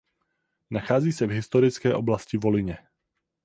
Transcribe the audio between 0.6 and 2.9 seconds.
Nachází se v historické oblasti Volyně.